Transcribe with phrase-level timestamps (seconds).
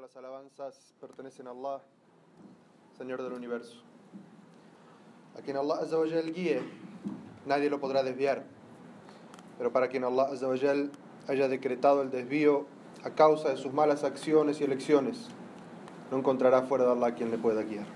[0.00, 1.80] las alabanzas pertenecen a Allah,
[2.96, 3.78] Señor del universo.
[5.36, 6.60] A quien Allah Azzawajal guíe,
[7.46, 8.44] nadie lo podrá desviar.
[9.56, 10.92] Pero para quien Allah Azzawajal
[11.26, 12.66] haya decretado el desvío
[13.02, 15.28] a causa de sus malas acciones y elecciones,
[16.12, 17.86] no encontrará fuera de Allah quien le pueda guiar.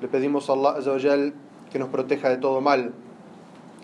[0.00, 1.34] Le pedimos a Allah Azzawajal
[1.70, 2.94] que nos proteja de todo mal,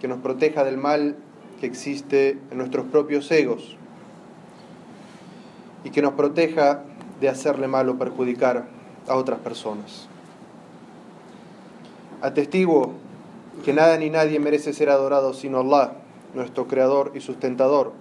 [0.01, 1.17] que nos proteja del mal
[1.61, 3.79] que existe en nuestros propios egos
[5.89, 6.82] y que nos proteja
[7.19, 8.66] de hacerle mal o perjudicar
[9.09, 10.06] a otras personas.
[12.20, 12.92] Atestigo
[13.65, 15.95] que nada ni nadie merece ser adorado sino Allah,
[16.34, 17.93] nuestro creador y sustentador.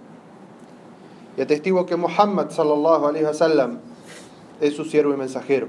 [1.38, 3.78] Y atestigo que Muhammad sallallahu alaihi wasallam
[4.60, 5.68] es su siervo y mensajero,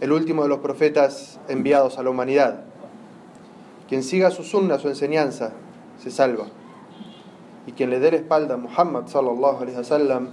[0.00, 2.60] el último de los profetas enviados a la humanidad.
[3.88, 5.54] Quien siga su sunna, su enseñanza,
[6.00, 6.46] se salva.
[7.66, 10.28] Y quien le dé la espalda a Muhammad sallallahu alaihi wasallam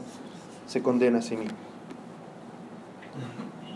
[0.72, 1.58] se condena a sí mismo.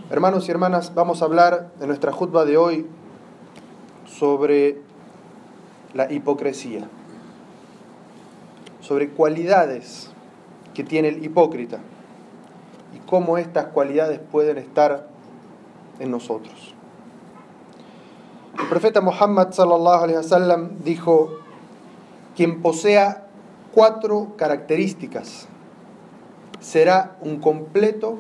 [0.10, 2.88] Hermanos y hermanas, vamos a hablar en nuestra jutba de hoy
[4.06, 4.80] sobre
[5.94, 6.88] la hipocresía,
[8.80, 10.10] sobre cualidades
[10.74, 11.80] que tiene el hipócrita
[12.96, 15.10] y cómo estas cualidades pueden estar
[16.00, 16.74] en nosotros.
[18.58, 21.40] El profeta Muhammad sallallahu alaihi wasallam dijo:
[22.38, 23.28] quien posea
[23.74, 25.50] cuatro características
[26.66, 28.18] será un completo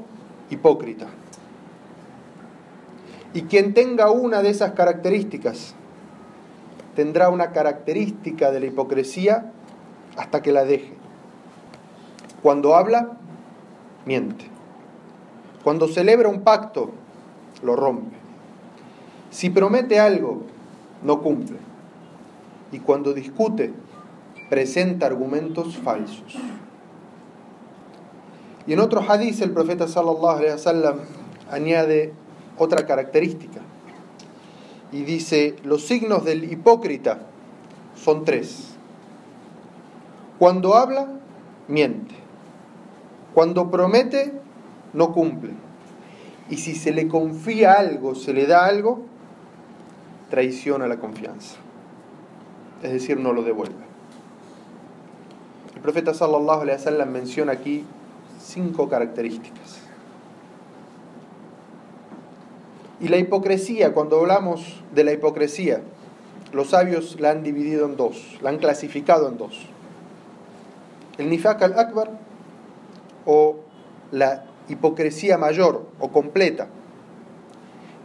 [0.51, 1.07] hipócrita.
[3.33, 5.73] Y quien tenga una de esas características
[6.95, 9.51] tendrá una característica de la hipocresía
[10.15, 10.93] hasta que la deje.
[12.43, 13.17] Cuando habla,
[14.05, 14.45] miente.
[15.63, 16.91] Cuando celebra un pacto,
[17.63, 18.15] lo rompe.
[19.31, 20.43] Si promete algo,
[21.01, 21.57] no cumple.
[22.71, 23.73] Y cuando discute,
[24.51, 26.37] presenta argumentos falsos.
[28.67, 30.99] Y en otro hadith el profeta sallallahu alaihi wasallam
[31.51, 32.13] añade
[32.57, 33.61] otra característica
[34.91, 37.19] y dice, los signos del hipócrita
[37.95, 38.75] son tres.
[40.39, 41.07] Cuando habla,
[41.67, 42.15] miente.
[43.33, 44.33] Cuando promete,
[44.93, 45.51] no cumple.
[46.49, 49.01] Y si se le confía algo, se le da algo,
[50.29, 51.57] traiciona la confianza.
[52.81, 53.83] Es decir, no lo devuelve.
[55.75, 57.83] El profeta sallallahu alaihi wasallam menciona aquí
[58.45, 59.79] cinco características.
[63.01, 65.81] Y la hipocresía, cuando hablamos de la hipocresía,
[66.53, 69.65] los sabios la han dividido en dos, la han clasificado en dos.
[71.17, 72.11] El nifaq al-akbar
[73.25, 73.57] o
[74.11, 76.67] la hipocresía mayor o completa,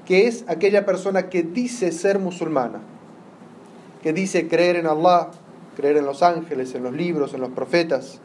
[0.07, 2.81] que es aquella persona que dice ser musulmana,
[4.03, 5.31] que dice creer en Allah,
[5.77, 8.19] creer en los ángeles, en los libros, en los profetas,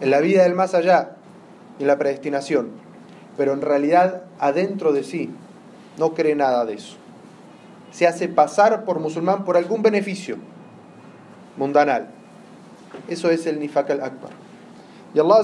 [0.00, 1.16] en la vida del más allá,
[1.80, 2.70] y la predestinación,
[3.36, 5.30] pero en realidad adentro de sí
[5.98, 6.96] no cree nada de eso.
[7.90, 10.36] Se hace pasar por musulmán por algún beneficio
[11.56, 12.10] mundanal.
[13.08, 14.30] Eso es el nifaq al-akbar.
[15.14, 15.42] Y Allah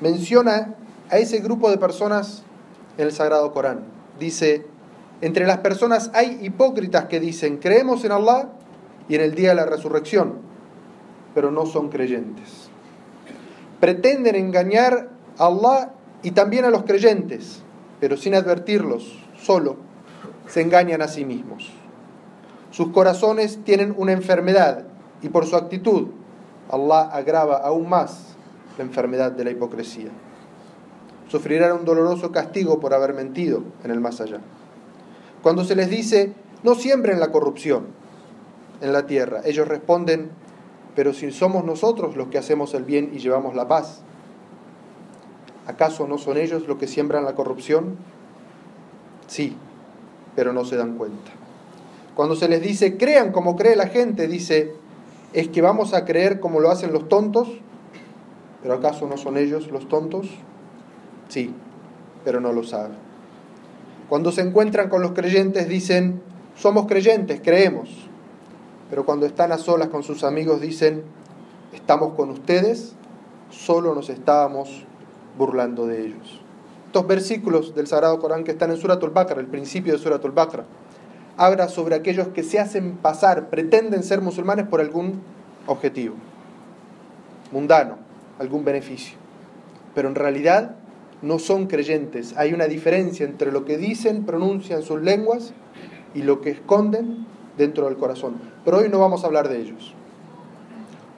[0.00, 0.74] menciona
[1.08, 2.42] a ese grupo de personas
[2.98, 3.84] en el Sagrado Corán.
[4.18, 4.66] Dice,
[5.20, 8.48] entre las personas hay hipócritas que dicen, creemos en Allah
[9.08, 10.40] y en el día de la resurrección,
[11.34, 12.71] pero no son creyentes.
[13.82, 15.90] Pretenden engañar a Allah
[16.22, 17.64] y también a los creyentes,
[17.98, 19.74] pero sin advertirlos, solo
[20.46, 21.68] se engañan a sí mismos.
[22.70, 24.84] Sus corazones tienen una enfermedad
[25.20, 26.10] y por su actitud
[26.70, 28.36] Allah agrava aún más
[28.78, 30.10] la enfermedad de la hipocresía.
[31.26, 34.38] Sufrirán un doloroso castigo por haber mentido en el más allá.
[35.42, 37.86] Cuando se les dice, no siembren la corrupción
[38.80, 40.30] en la tierra, ellos responden,
[40.94, 44.02] pero si somos nosotros los que hacemos el bien y llevamos la paz,
[45.66, 47.96] ¿acaso no son ellos los que siembran la corrupción?
[49.26, 49.56] Sí,
[50.36, 51.30] pero no se dan cuenta.
[52.14, 54.74] Cuando se les dice, crean como cree la gente, dice,
[55.32, 57.48] es que vamos a creer como lo hacen los tontos,
[58.62, 60.28] pero ¿acaso no son ellos los tontos?
[61.28, 61.54] Sí,
[62.24, 62.96] pero no lo saben.
[64.08, 66.20] Cuando se encuentran con los creyentes dicen,
[66.54, 68.01] somos creyentes, creemos,
[68.92, 71.02] pero cuando están a solas con sus amigos dicen,
[71.72, 72.92] estamos con ustedes,
[73.48, 74.84] solo nos estábamos
[75.38, 76.42] burlando de ellos.
[76.88, 80.66] Estos versículos del Sagrado Corán que están en Suratul Baqarah, el principio de Suratul Baqarah,
[81.38, 85.22] habla sobre aquellos que se hacen pasar, pretenden ser musulmanes por algún
[85.66, 86.16] objetivo
[87.50, 87.96] mundano,
[88.38, 89.16] algún beneficio.
[89.94, 90.76] Pero en realidad
[91.22, 92.34] no son creyentes.
[92.36, 95.54] Hay una diferencia entre lo que dicen, pronuncian sus lenguas
[96.14, 98.34] y lo que esconden dentro del corazón.
[98.64, 99.94] Pero hoy no vamos a hablar de ellos.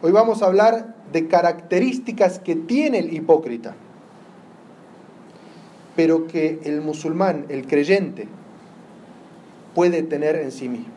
[0.03, 3.75] Hoy vamos a hablar de características que tiene el hipócrita
[5.97, 8.27] pero que el musulmán, el creyente,
[9.75, 10.93] puede tener en sí mismo.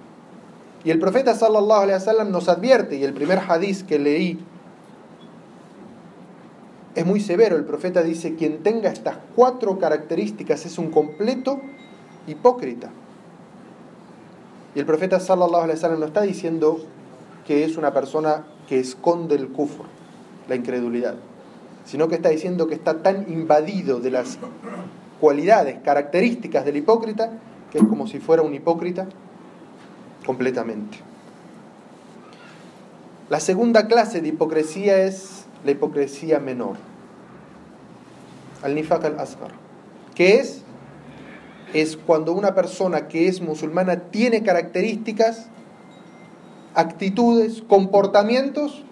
[0.83, 4.39] Y el profeta sallallahu alaihi nos advierte, y el primer hadiz que leí
[6.95, 7.57] es muy severo.
[7.57, 11.61] El profeta dice, quien tenga estas cuatro características es un completo
[12.25, 12.89] hipócrita.
[14.77, 16.79] Y el profeta sallallahu alaihi wasallam no está diciendo
[17.47, 19.85] que es una persona que esconde el kufr,
[20.47, 21.15] la incredulidad,
[21.83, 24.37] sino que está diciendo que está tan invadido de las
[25.19, 27.31] cualidades, características del hipócrita,
[27.71, 29.07] que es como si fuera un hipócrita
[30.27, 30.99] completamente.
[33.29, 36.75] La segunda clase de hipocresía es la hipocresía menor,
[38.61, 39.53] al-nifaq al-asghar,
[40.13, 40.61] que es
[41.73, 45.47] es cuando una persona que es musulmana tiene características,
[46.75, 48.83] actitudes, comportamientos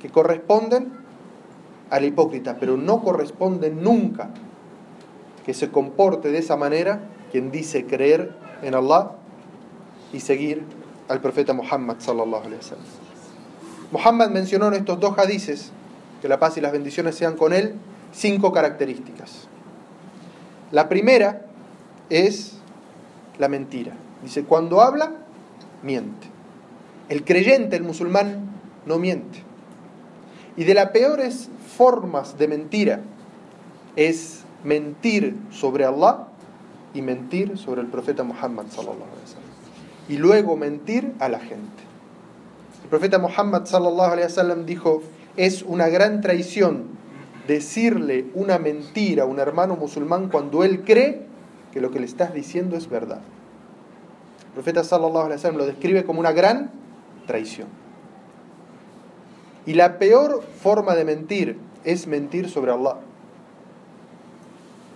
[0.00, 0.92] que corresponden
[1.90, 4.30] al hipócrita, pero no corresponden nunca
[5.44, 7.00] que se comporte de esa manera
[7.30, 9.12] quien dice creer en Allah
[10.12, 10.62] y seguir
[11.08, 12.42] al profeta Muhammad sallallahu.
[13.90, 15.70] Muhammad mencionó en estos dos hadices,
[16.22, 17.74] que la paz y las bendiciones sean con él,
[18.12, 19.48] cinco características.
[20.72, 21.43] La primera
[22.10, 22.58] es
[23.38, 23.92] la mentira.
[24.22, 25.12] Dice, cuando habla,
[25.82, 26.28] miente.
[27.08, 28.50] El creyente, el musulmán,
[28.86, 29.42] no miente.
[30.56, 33.00] Y de las peores formas de mentira
[33.96, 36.28] es mentir sobre Allah
[36.94, 39.04] y mentir sobre el profeta Muhammad sallallahu.
[40.08, 41.82] Y luego mentir a la gente.
[42.84, 45.02] El profeta Muhammad sallallahu dijo,
[45.36, 46.84] es una gran traición
[47.48, 51.26] decirle una mentira a un hermano musulmán cuando él cree
[51.74, 53.20] que lo que le estás diciendo es verdad.
[54.46, 56.70] El profeta sallallahu alaihi wasallam lo describe como una gran
[57.26, 57.66] traición.
[59.66, 62.98] Y la peor forma de mentir es mentir sobre Allah.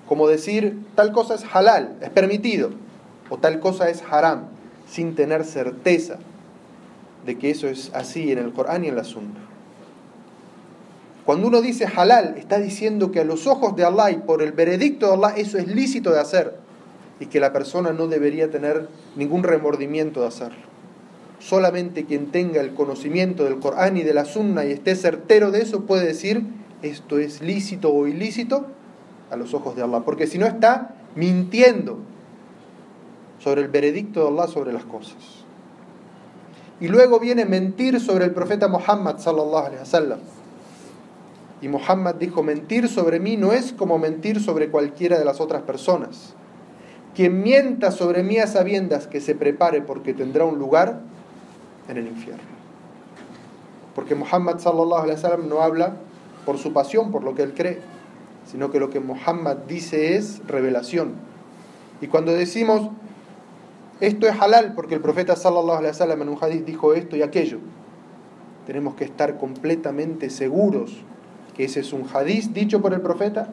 [0.07, 2.71] Como decir tal cosa es halal, es permitido,
[3.29, 4.45] o tal cosa es haram,
[4.89, 6.19] sin tener certeza
[7.27, 9.41] de que eso es así en el Corán y en la Sunna.
[11.27, 14.53] Cuando uno dice halal, está diciendo que a los ojos de Allah y por el
[14.53, 16.68] veredicto de Allah eso es lícito de hacer
[17.21, 20.69] y que la persona no debería tener ningún remordimiento de hacerlo.
[21.41, 25.63] Solamente quien tenga el conocimiento del Corán y de la Sunna y esté certero de
[25.63, 26.45] eso puede decir
[26.83, 28.67] esto es lícito o ilícito
[29.31, 31.99] a los ojos de Allah, porque si no está mintiendo
[33.39, 35.17] sobre el veredicto de Allah sobre las cosas.
[36.81, 40.19] Y luego viene mentir sobre el profeta Muhammad sallallahu alaihi wasallam.
[41.61, 45.63] Y Muhammad dijo, mentir sobre mí no es como mentir sobre cualquiera de las otras
[45.63, 46.35] personas.
[47.19, 51.01] Quien mienta sobre mí a sabiendas que se prepare porque tendrá un lugar
[51.89, 52.45] en el infierno.
[53.97, 55.97] Porque Muhammad sallallahu alaihi wasallam no habla
[56.47, 57.81] por su pasión, por lo que él cree,
[58.49, 61.15] sino que lo que Muhammad dice es revelación.
[62.01, 62.89] Y cuando decimos
[64.01, 67.23] esto es halal porque el profeta sallallahu alaihi wasallam en un hadith dijo esto y
[67.23, 67.59] aquello,
[68.65, 70.93] tenemos que estar completamente seguros
[71.57, 73.49] que ese es un hadith dicho por el profeta,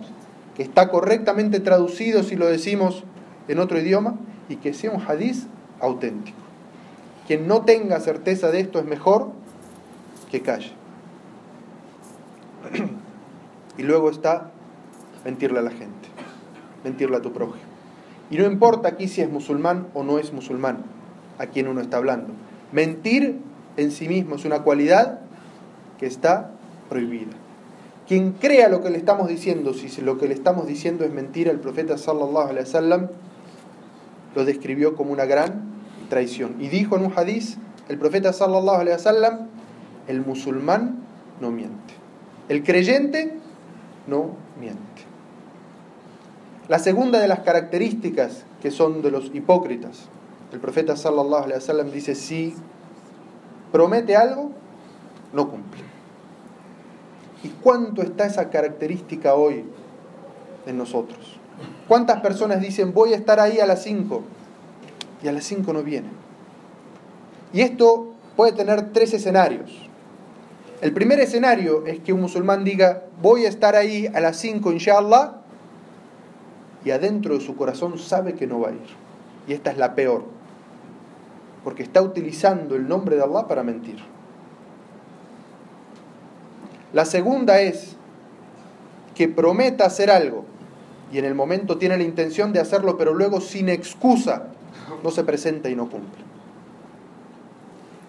[0.55, 3.03] que está correctamente traducido si lo decimos
[3.47, 4.15] en otro idioma
[4.49, 5.47] y que sea un hadiz
[5.79, 6.37] auténtico.
[7.27, 9.31] Quien no tenga certeza de esto es mejor
[10.31, 10.71] que calle.
[13.77, 14.51] y luego está
[15.23, 16.09] mentirle a la gente,
[16.83, 17.63] mentirle a tu prójimo.
[18.29, 20.83] Y no importa aquí si es musulmán o no es musulmán,
[21.37, 22.33] a quien uno está hablando.
[22.71, 23.39] Mentir
[23.77, 25.19] en sí mismo es una cualidad
[25.99, 26.51] que está
[26.89, 27.33] prohibida.
[28.07, 31.51] Quien crea lo que le estamos diciendo, si lo que le estamos diciendo es mentira,
[31.51, 33.07] el profeta sallallahu alaihi wasallam
[34.35, 35.63] lo describió como una gran
[36.09, 36.57] traición.
[36.59, 37.57] Y dijo en un hadiz,
[37.89, 39.47] el profeta sallallahu alaihi wasallam,
[40.07, 40.99] el musulmán
[41.41, 41.93] no miente.
[42.49, 43.37] El creyente
[44.07, 44.81] no miente.
[46.67, 50.09] La segunda de las características que son de los hipócritas,
[50.51, 52.53] el profeta sallallahu alaihi wasallam dice si
[53.71, 54.51] promete algo,
[55.33, 55.81] no cumple.
[57.43, 59.65] ¿Y cuánto está esa característica hoy
[60.65, 61.34] en nosotros?
[61.87, 64.23] ¿Cuántas personas dicen voy a estar ahí a las 5
[65.23, 66.11] y a las 5 no vienen?
[67.53, 69.71] Y esto puede tener tres escenarios.
[70.81, 74.71] El primer escenario es que un musulmán diga voy a estar ahí a las 5
[74.71, 75.41] inshallah
[76.83, 79.05] y adentro de su corazón sabe que no va a ir.
[79.47, 80.25] Y esta es la peor,
[81.63, 83.97] porque está utilizando el nombre de Allah para mentir.
[86.93, 87.95] La segunda es
[89.13, 90.45] que prometa hacer algo
[91.11, 94.47] y en el momento tiene la intención de hacerlo, pero luego sin excusa
[95.03, 96.23] no se presenta y no cumple.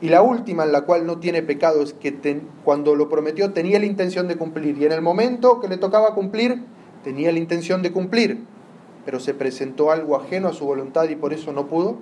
[0.01, 3.79] Y la última, en la cual no tiene pecado, es que cuando lo prometió tenía
[3.79, 6.63] la intención de cumplir y en el momento que le tocaba cumplir
[7.03, 8.41] tenía la intención de cumplir,
[9.05, 11.97] pero se presentó algo ajeno a su voluntad y por eso no pudo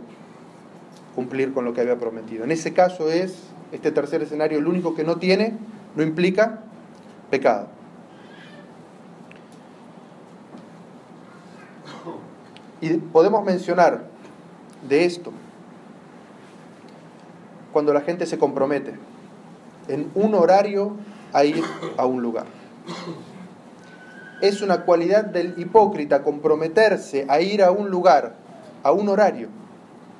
[1.14, 2.44] cumplir con lo que había prometido.
[2.44, 3.34] En ese caso es,
[3.70, 5.52] este tercer escenario, el único que no tiene,
[5.94, 6.60] no implica
[7.30, 7.68] pecado.
[12.84, 14.04] Y podemos mencionar
[14.86, 15.32] de esto
[17.72, 18.92] cuando la gente se compromete
[19.88, 20.92] en un horario
[21.32, 21.64] a ir
[21.96, 22.44] a un lugar.
[24.42, 28.34] Es una cualidad del hipócrita comprometerse a ir a un lugar,
[28.82, 29.48] a un horario,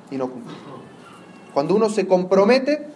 [0.09, 0.57] y no cumplir.
[1.53, 2.87] Cuando uno se compromete,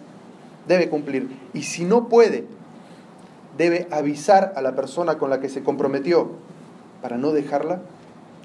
[0.66, 1.28] debe cumplir.
[1.54, 2.44] Y si no puede,
[3.56, 6.32] debe avisar a la persona con la que se comprometió
[7.02, 7.82] para no dejarla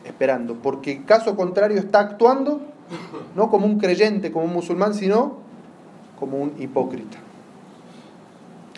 [0.06, 0.56] esperando.
[0.56, 2.62] Porque caso contrario está actuando
[3.36, 5.38] no como un creyente, como un musulmán, sino
[6.20, 7.18] como un hipócrita.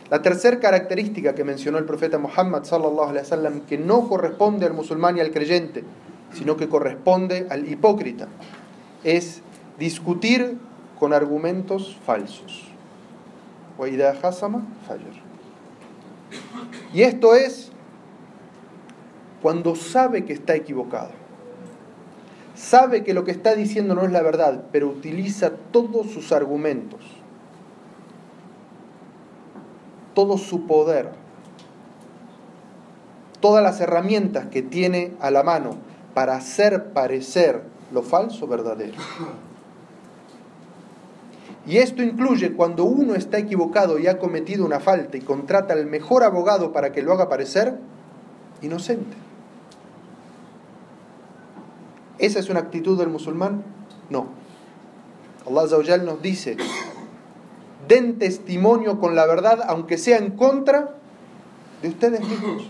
[0.10, 4.74] La tercera característica que mencionó el profeta Muhammad sallallahu alaihi wasallam que no corresponde al
[4.74, 5.84] musulmán y al creyente,
[6.32, 8.28] sino que corresponde al hipócrita,
[9.04, 9.42] es
[9.78, 10.58] discutir
[10.98, 12.64] con argumentos falsos.
[16.94, 17.72] Y esto es
[19.42, 21.12] cuando sabe que está equivocado.
[22.56, 27.02] Sabe que lo que está diciendo no es la verdad, pero utiliza todos sus argumentos
[30.18, 31.12] todo su poder,
[33.40, 35.76] todas las herramientas que tiene a la mano
[36.16, 37.62] para hacer parecer
[37.94, 38.96] lo falso verdadero.
[41.68, 45.86] Y esto incluye cuando uno está equivocado y ha cometido una falta y contrata al
[45.86, 47.78] mejor abogado para que lo haga parecer
[48.64, 49.27] inocente.
[52.20, 53.64] ¿Esa es una actitud del musulmán?
[54.10, 54.28] No.
[55.46, 56.58] Allah nos dice
[57.88, 60.96] den testimonio con la verdad, aunque sea en contra
[61.82, 62.70] de ustedes mismos.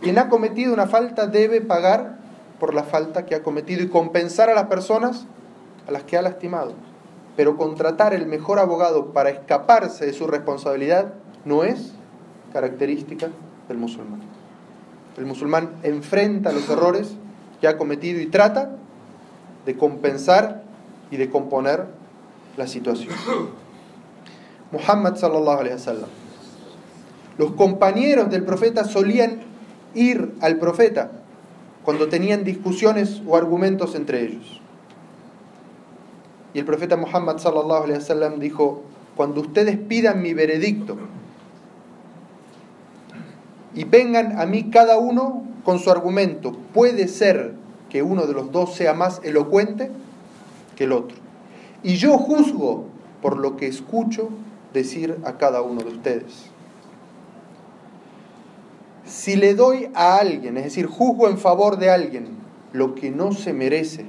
[0.00, 2.18] Quien ha cometido una falta debe pagar
[2.60, 5.26] por la falta que ha cometido y compensar a las personas
[5.88, 6.74] a las que ha lastimado.
[7.36, 11.14] Pero contratar el mejor abogado para escaparse de su responsabilidad
[11.44, 11.92] no es
[12.52, 13.30] característica
[13.68, 14.20] del musulmán.
[15.16, 17.16] El musulmán enfrenta los errores
[17.60, 18.76] que ha cometido y trata
[19.66, 20.62] de compensar
[21.10, 21.86] y de componer
[22.56, 23.14] la situación.
[24.72, 26.08] Muhammad sallallahu alaihi wasallam.
[27.38, 29.40] Los compañeros del profeta solían
[29.94, 31.10] ir al profeta
[31.84, 34.60] cuando tenían discusiones o argumentos entre ellos.
[36.52, 38.82] Y el profeta Muhammad sallallahu alaihi wasallam dijo,
[39.16, 40.96] cuando ustedes pidan mi veredicto
[43.74, 47.54] y vengan a mí cada uno con su argumento, puede ser
[47.88, 49.90] que uno de los dos sea más elocuente
[50.76, 51.16] que el otro.
[51.82, 52.84] Y yo juzgo
[53.22, 54.28] por lo que escucho
[54.72, 56.46] decir a cada uno de ustedes.
[59.06, 62.28] Si le doy a alguien, es decir, juzgo en favor de alguien
[62.72, 64.06] lo que no se merece,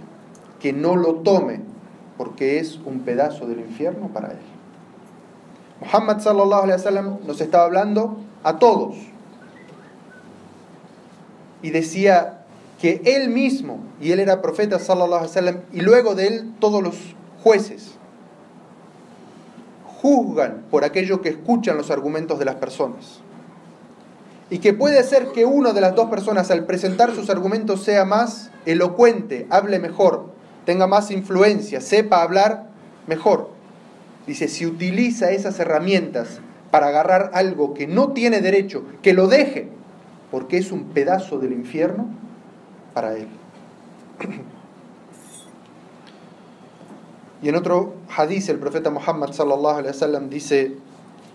[0.60, 1.62] que no lo tome,
[2.18, 4.40] porque es un pedazo del infierno para él.
[5.82, 8.96] Muhammad sallallahu alaihi wasallam nos estaba hablando a todos
[11.66, 12.42] y decía
[12.80, 15.28] que él mismo, y él era profeta sallallahu
[15.74, 16.96] y luego de él todos los
[17.42, 17.96] jueces,
[20.00, 23.22] juzgan por aquello que escuchan los argumentos de las personas.
[24.52, 28.06] Y que puede ser que una de las dos personas al presentar sus argumentos sea
[28.06, 30.28] más elocuente, hable mejor,
[30.68, 32.70] tenga más influencia, sepa hablar
[33.08, 33.50] mejor.
[34.28, 39.72] Dice, si utiliza esas herramientas para agarrar algo que no tiene derecho, que lo deje,
[40.36, 42.08] porque es un pedazo del infierno
[42.94, 43.30] para él.
[47.42, 50.76] Y en otro hadith el profeta Muhammad sallallahu alaihi wasallam dice,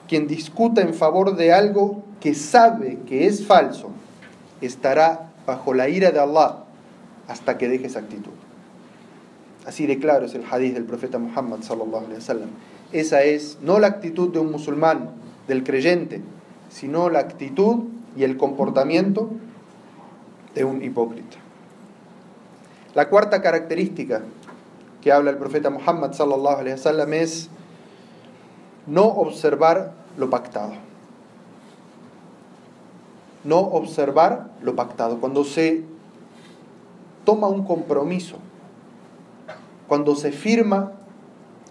[0.06, 3.88] quien discuta en favor de algo que sabe que es falso,
[4.60, 6.64] estará bajo la ira de Allah
[7.26, 8.32] hasta que deje esa actitud.
[9.64, 12.50] Así de claro es el hadith del profeta Muhammad sallallahu alaihi wasallam.
[12.92, 15.08] Esa es no la actitud de un musulmán,
[15.48, 16.20] del creyente,
[16.68, 17.84] sino la actitud
[18.16, 19.30] y el comportamiento
[20.54, 21.36] de un hipócrita.
[22.94, 24.22] La cuarta característica
[25.00, 27.48] que habla el profeta Muhammad sallallahu alaihi wasallam es
[28.86, 30.72] no observar lo pactado.
[33.44, 35.18] No observar lo pactado.
[35.18, 35.84] Cuando se
[37.24, 38.36] toma un compromiso,
[39.88, 40.92] cuando se firma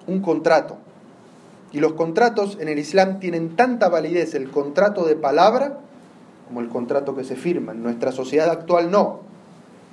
[0.08, 0.78] un contrato,
[1.72, 5.80] y los contratos en el Islam tienen tanta validez, el contrato de palabra
[6.50, 7.74] como el contrato que se firma.
[7.74, 9.20] En nuestra sociedad actual no,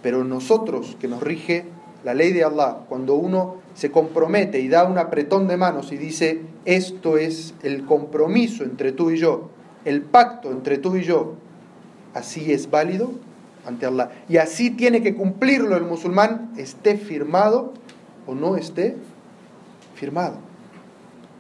[0.03, 1.67] pero nosotros que nos rige
[2.03, 5.99] la ley de Allah, cuando uno se compromete y da un apretón de manos y
[5.99, 9.51] dice, esto es el compromiso entre tú y yo,
[9.85, 11.35] el pacto entre tú y yo,
[12.15, 13.11] así es válido,
[13.67, 14.13] ante Allah.
[14.27, 17.75] Y así tiene que cumplirlo el musulmán, esté firmado
[18.27, 18.97] o no esté
[19.95, 20.37] firmado.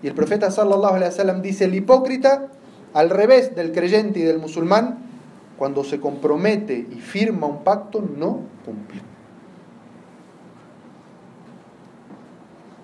[0.02, 2.49] Y el profeta sallallahu alaihi wasallam dice, el hipócrita,
[2.92, 5.06] al revés del creyente y del musulmán,
[5.59, 9.01] cuando se compromete y firma un pacto, no cumple.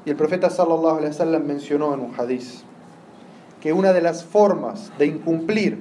[0.05, 2.65] Y el profeta sallallahu alaihi wasallam mencionó en un hadiz
[3.61, 5.79] que una de las formas de incumplir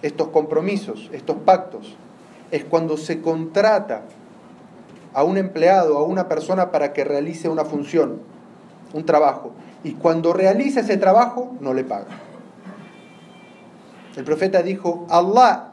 [0.00, 1.96] estos compromisos, estos pactos,
[2.50, 4.02] es cuando se contrata
[5.12, 8.20] a un empleado, a una persona para que realice una función,
[8.94, 9.52] un trabajo,
[9.82, 12.06] y cuando realiza ese trabajo no le paga.
[14.16, 15.70] El profeta dijo, Allah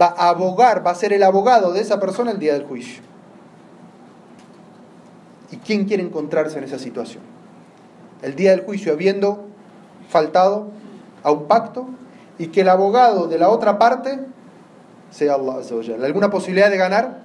[0.00, 3.02] va a abogar, va a ser el abogado de esa persona el día del juicio.
[5.50, 7.22] ¿Y quién quiere encontrarse en esa situación?
[8.22, 9.44] El día del juicio habiendo
[10.08, 10.68] faltado
[11.22, 11.86] a un pacto
[12.38, 14.18] y que el abogado de la otra parte
[15.10, 15.60] sea Allah.
[16.02, 17.22] ¿Alguna posibilidad de ganar?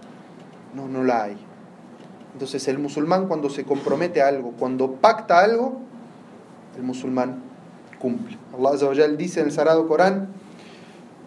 [0.76, 1.38] No, no la hay.
[2.34, 5.80] Entonces el musulmán cuando se compromete a algo, cuando pacta algo,
[6.78, 7.42] el musulmán
[8.00, 8.38] cumple.
[8.54, 10.30] Allah dice en el Sagrado Corán,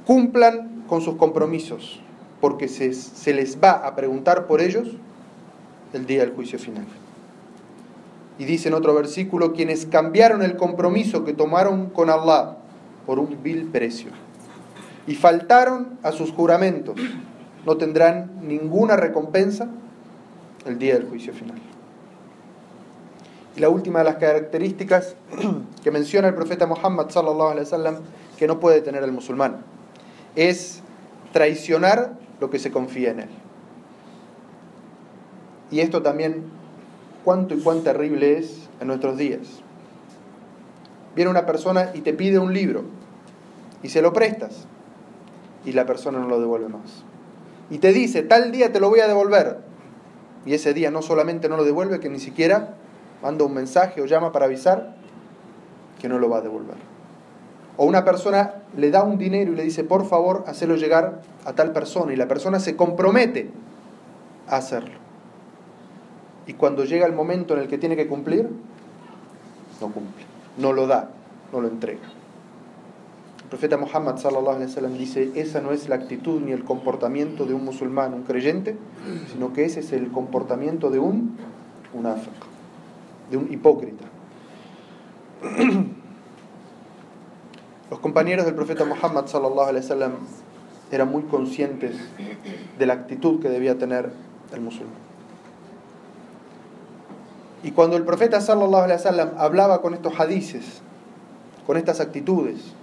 [0.06, 2.00] cumplan con sus compromisos,
[2.40, 4.88] porque se, se les va a preguntar por ellos
[5.92, 6.86] el día del juicio final.
[8.38, 12.56] Y dice en otro versículo, quienes cambiaron el compromiso que tomaron con Allah
[13.06, 14.10] por un vil precio
[15.06, 16.96] y faltaron a sus juramentos,
[17.66, 19.68] no tendrán ninguna recompensa
[20.66, 21.58] el día del juicio final.
[23.56, 25.14] Y la última de las características
[25.84, 27.96] que menciona el profeta Muhammad sallallahu alaihi wasallam
[28.38, 29.58] que no puede tener el musulmán
[30.36, 30.80] es
[31.32, 33.28] traicionar lo que se confía en él.
[35.70, 36.44] Y esto también,
[37.24, 39.40] cuánto y cuán terrible es en nuestros días.
[41.14, 42.84] Viene una persona y te pide un libro
[43.82, 44.66] y se lo prestas
[45.64, 47.04] y la persona no lo devuelve más.
[47.70, 49.58] Y te dice, tal día te lo voy a devolver.
[50.44, 52.74] Y ese día no solamente no lo devuelve, que ni siquiera
[53.22, 54.94] manda un mensaje o llama para avisar
[56.00, 56.91] que no lo va a devolver.
[57.76, 61.52] O una persona le da un dinero y le dice, por favor, hacelo llegar a
[61.54, 62.12] tal persona.
[62.12, 63.50] Y la persona se compromete
[64.46, 64.98] a hacerlo.
[66.46, 68.48] Y cuando llega el momento en el que tiene que cumplir,
[69.80, 70.24] no cumple,
[70.58, 71.10] no lo da,
[71.52, 72.00] no lo entrega.
[73.42, 77.44] El profeta Muhammad sallallahu alaihi wasallam dice, esa no es la actitud ni el comportamiento
[77.46, 78.76] de un musulmán, un creyente,
[79.30, 81.36] sino que ese es el comportamiento de un
[81.92, 82.32] unáfiq,
[83.30, 84.04] de un hipócrita.
[88.02, 90.12] Compañeros del profeta Muhammad sallallahu alaihi wasallam
[90.90, 91.94] eran muy conscientes
[92.76, 94.10] de la actitud que debía tener
[94.52, 94.96] el musulmán.
[97.62, 100.82] Y cuando el profeta sallallahu hablaba con estos hadices,
[101.64, 102.74] con estas actitudes,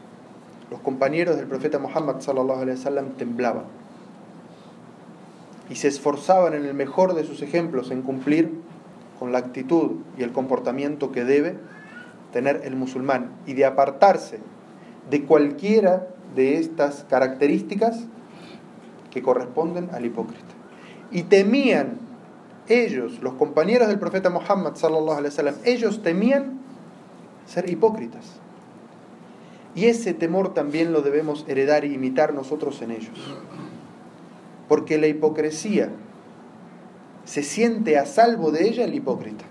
[0.72, 3.66] los compañeros del profeta Muhammad sallallahu alaihi wasallam temblaban
[5.70, 8.54] y se esforzaban en el mejor de sus ejemplos en cumplir
[9.20, 11.58] con la actitud y el comportamiento que debe
[12.32, 14.40] tener el musulmán y de apartarse
[15.10, 18.06] de cualquiera de estas características
[19.12, 20.54] que corresponden al hipócrita.
[21.12, 21.98] Y temían
[22.68, 26.60] ellos, los compañeros del profeta Muhammad sallallahu alaihi ellos temían
[27.48, 28.40] ser hipócritas.
[29.76, 33.18] Y ese temor también lo debemos heredar y imitar nosotros en ellos.
[34.68, 35.90] Porque la hipocresía
[37.26, 39.46] se siente a salvo de ella el hipócrita.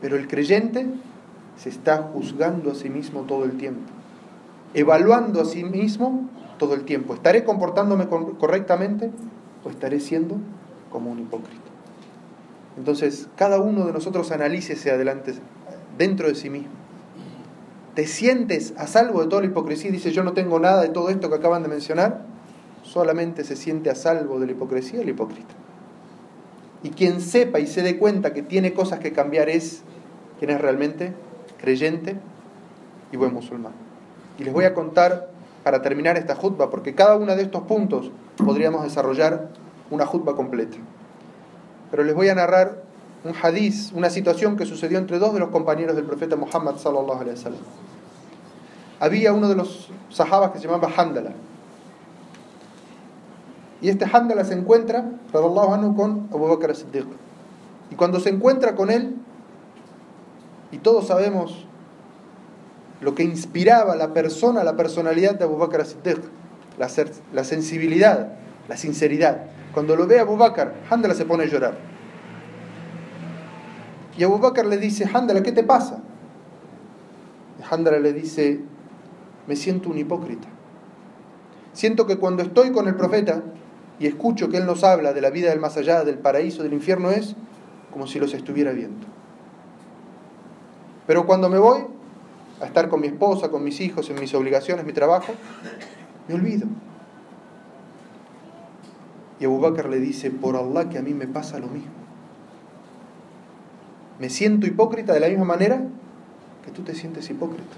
[0.00, 0.86] Pero el creyente
[1.56, 3.82] se está juzgando a sí mismo todo el tiempo,
[4.74, 7.14] evaluando a sí mismo todo el tiempo.
[7.14, 9.10] ¿Estaré comportándome correctamente?
[9.66, 10.36] o estaré siendo
[10.90, 11.60] como un hipócrita.
[12.78, 15.34] Entonces, cada uno de nosotros analícese adelante
[15.98, 16.70] dentro de sí mismo.
[17.94, 20.90] ¿Te sientes a salvo de toda la hipocresía y dices yo no tengo nada de
[20.90, 22.24] todo esto que acaban de mencionar?
[22.82, 25.54] Solamente se siente a salvo de la hipocresía el hipócrita.
[26.82, 29.82] Y quien sepa y se dé cuenta que tiene cosas que cambiar es
[30.38, 31.14] quien es realmente
[31.60, 32.16] creyente
[33.12, 33.72] y buen musulmán.
[34.38, 35.30] Y les voy a contar
[35.64, 39.48] para terminar esta jutba, porque cada uno de estos puntos podríamos desarrollar
[39.90, 40.76] una jutba completa.
[41.90, 42.82] Pero les voy a narrar
[43.24, 46.76] un hadiz, una situación que sucedió entre dos de los compañeros del profeta Muhammad.
[49.00, 51.32] Había uno de los sahabas que se llamaba Handala.
[53.80, 57.06] Y este Handala se encuentra, anhu, con Abu Bakr siddiq
[57.90, 59.16] Y cuando se encuentra con él,
[60.72, 61.66] y todos sabemos
[63.00, 66.18] lo que inspiraba la persona, la personalidad de Abu Bakr Siddiq,
[66.78, 66.88] la,
[67.32, 68.32] la sensibilidad,
[68.68, 69.44] la sinceridad.
[69.72, 71.76] Cuando lo ve a Abu Bakr, Handala se pone a llorar.
[74.16, 75.98] Y Abu Bakr le dice, Handala, ¿qué te pasa?
[77.60, 78.60] Y Handala le dice,
[79.46, 80.48] me siento un hipócrita.
[81.72, 83.42] Siento que cuando estoy con el profeta
[83.98, 86.72] y escucho que él nos habla de la vida del más allá, del paraíso, del
[86.72, 87.36] infierno, es
[87.92, 89.15] como si los estuviera viendo.
[91.06, 91.84] Pero cuando me voy
[92.60, 95.32] a estar con mi esposa, con mis hijos, en mis obligaciones, mi trabajo,
[96.28, 96.66] me olvido.
[99.38, 101.90] Y Abu Bakr le dice, por Allah que a mí me pasa lo mismo.
[104.18, 105.82] Me siento hipócrita de la misma manera
[106.64, 107.76] que tú te sientes hipócrita.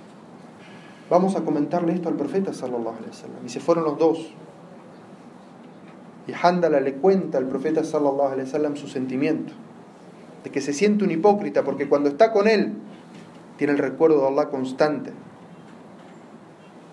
[1.10, 3.46] Vamos a comentarle esto al profeta sallallahu alaihi.
[3.46, 4.30] Y se fueron los dos.
[6.26, 9.52] Y Handala le cuenta al profeta sallallahu su sentimiento
[10.44, 12.74] de que se siente un hipócrita porque cuando está con él
[13.58, 15.12] tiene el recuerdo de Allah constante,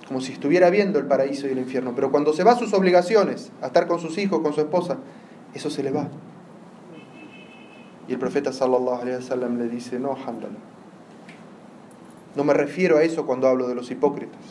[0.07, 2.73] como si estuviera viendo el paraíso y el infierno, pero cuando se va a sus
[2.73, 4.97] obligaciones, a estar con sus hijos, con su esposa,
[5.53, 6.09] eso se le va.
[8.07, 10.57] Y el profeta sallallahu alaihi wasallam le dice, "No, Handala.
[12.35, 14.41] No me refiero a eso cuando hablo de los hipócritas,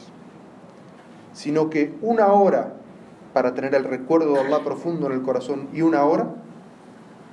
[1.34, 2.74] sino que una hora
[3.32, 6.34] para tener el recuerdo de Allah profundo en el corazón y una hora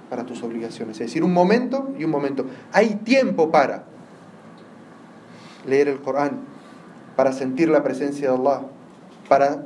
[0.10, 1.00] para tus obligaciones.
[1.00, 2.46] Es decir, un momento y un momento.
[2.74, 3.86] Hay tiempo para
[5.66, 6.40] leer el Corán,
[7.16, 8.62] para sentir la presencia de Allah,
[9.28, 9.66] para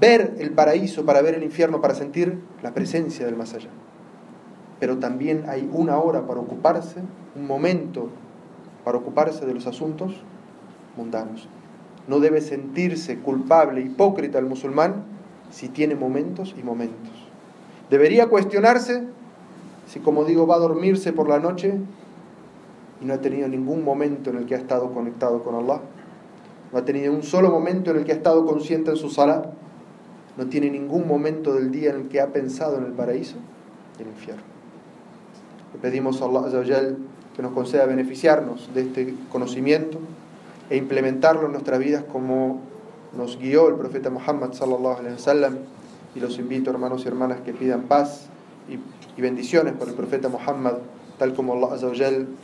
[0.00, 3.70] ver el paraíso, para ver el infierno, para sentir la presencia del más allá.
[4.80, 7.00] Pero también hay una hora para ocuparse,
[7.36, 8.08] un momento
[8.84, 10.12] para ocuparse de los asuntos
[10.96, 11.48] mundanos.
[12.08, 15.04] No debe sentirse culpable, hipócrita el musulmán
[15.50, 17.12] si tiene momentos y momentos.
[17.90, 19.04] Debería cuestionarse
[19.86, 21.74] si, como digo, va a dormirse por la noche
[23.02, 25.80] y no ha tenido ningún momento en el que ha estado conectado con Allah.
[26.72, 29.52] No ha tenido un solo momento en el que ha estado consciente en su sala.
[30.36, 33.36] No tiene ningún momento del día en el que ha pensado en el paraíso
[33.98, 34.42] y el infierno.
[35.74, 36.96] Le pedimos a Allah
[37.34, 39.98] que nos conceda beneficiarnos de este conocimiento
[40.70, 42.60] e implementarlo en nuestras vidas como
[43.16, 45.56] nos guió el profeta Muhammad sallallahu alaihi wasallam
[46.14, 48.28] y los invito hermanos y hermanas que pidan paz
[48.68, 48.74] y,
[49.18, 50.74] y bendiciones por el profeta Muhammad
[51.22, 51.76] tal como Allah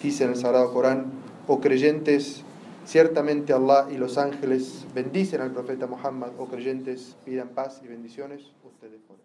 [0.00, 1.06] dice en el Sagrado Corán
[1.48, 2.44] o oh creyentes
[2.86, 6.30] ciertamente Allah y los ángeles bendicen al profeta Muhammad.
[6.38, 9.16] O oh creyentes pidan paz y bendiciones ustedes por